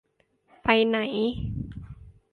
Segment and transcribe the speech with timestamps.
[0.61, 0.97] ไปไหน!